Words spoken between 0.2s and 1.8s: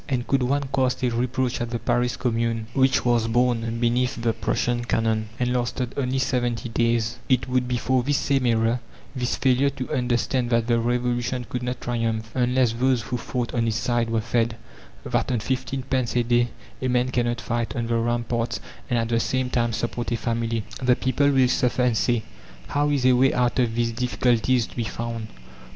could one cast a reproach at the